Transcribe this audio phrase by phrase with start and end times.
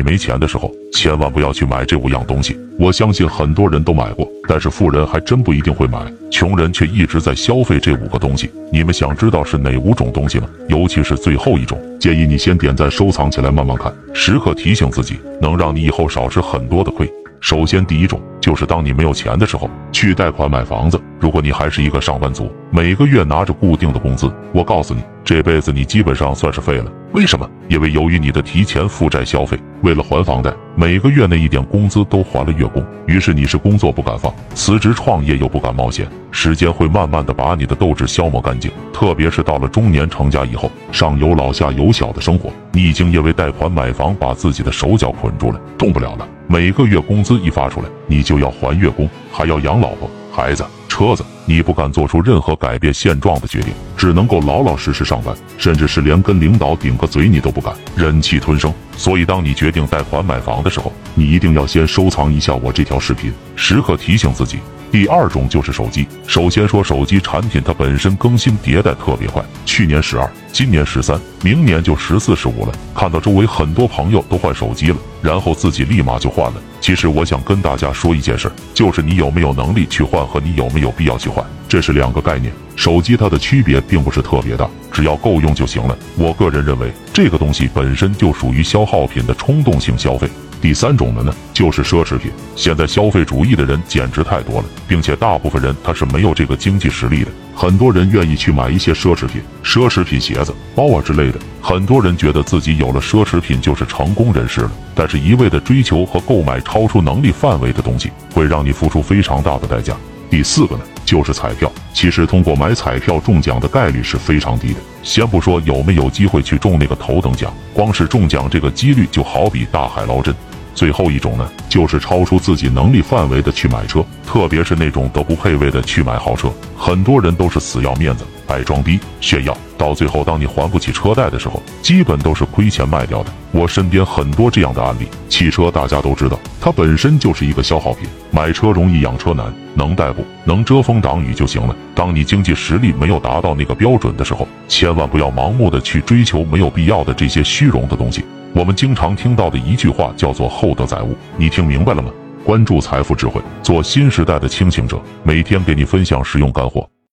[0.00, 2.58] 你没钱的时候，千万不要去买这五样东西。
[2.78, 8.50] 我相信很多人都买过，但是富人还真不一定会买，穷人却一直在消费这五个东西。
[8.72, 10.48] 你们想知道是哪五种东西吗？
[10.68, 17.06] 尤其是最后一种，建议你先点赞收藏起来，慢慢看，时刻提醒自己，能让你以后少吃很多的亏。
[17.42, 21.00] 首先，第一种就是当你没有钱的时候，去贷款买房子。
[21.18, 26.90] 如果你还是一个上班族，每个月拿着固定的工资，我告诉你，这辈子你基本上算是废了。
[27.12, 27.48] 为什么？
[27.68, 38.70] 因为由于你的提前负债消费，为了还房贷，每个月那一点工资都还了月供，于是你是工作不敢放，辞职创业又不敢冒险，时间会慢慢的把你的斗志消磨干净。
[38.92, 46.26] 特别是到了中年成家以后，上有老下有小的生活，你已经因为贷款买房把自己的手脚捆住了，动不了了。
[46.46, 58.72] 每个月工资一发出来，你就就要还月供，还要养老婆、孩子、车子，你不敢做出任何改变现状的决定，只能够老老实实上班，甚至是连跟领导顶个嘴你都不敢，忍气吞声。
[58.96, 64.58] 所以，当你决定贷款买房的时候，你一定要先收藏一下我这条视频，时刻提醒自己。
[64.92, 66.06] 第二种就是手机。
[66.28, 72.72] 首先说手机产品，它本身更新迭代特别快，去年十二，今年十三，明年就十四十五了。
[72.94, 76.60] 看到周围很多朋友都换手机了，然后自己立马就换了。
[76.80, 82.52] 其实我想跟大家说一件事儿，就是你有没有能力去换和你有没有必要去换，这是两个概念。
[82.74, 85.96] 手机它的区别并不是特别大，只要够用就行了。
[86.16, 90.28] 我个人认为，这个东西本身就属于消耗品的冲动性消费。
[90.60, 92.30] 第三种的呢，就是奢侈品。
[92.54, 97.30] 现在消费主义的人简直太多了，并且大部分人他是没有这个经济实力的。
[97.54, 101.38] 很多人愿意去买一些奢侈品，奢侈品鞋子、包啊之类的。
[101.60, 109.94] 很多人觉得自己有了奢侈品就是成功人士了，但是一味的追求和购买超出能力范围的东西，会让你付出非常大的代价。
[110.30, 111.70] 第四个呢，就是彩票。
[111.92, 114.76] 其实通过买彩票中奖的概率是非常低的。
[115.02, 120.34] 先不说有没有机会去中那个头等奖，光是中奖这个几率就好比大海捞针。
[120.74, 126.50] 最后一种呢，就是超出自己能力范围的去买车，特别是那种都不配位的去买豪车。
[126.76, 133.30] 很多人都是死要面子，爱装逼炫耀，到最后当你还不起车贷的时候，基本都是亏钱卖掉的。
[133.52, 135.06] 我身边很多这样的案例。
[135.28, 141.76] 汽车大家都知道，它本身就是一个消耗品，买车容易养车难，能代步，能遮风挡雨就行了。
[141.94, 148.24] 当你经济实力没有达到那个标准的时候，千万不要盲目的去追求没有必要的这些虚荣的东西。
[148.52, 152.10] 我们经常听到的一句话叫做“厚德载物”，你听明白了吗？
[152.44, 156.88] 关注财富智慧，做新时代的清醒者，每天给你分享实用干货。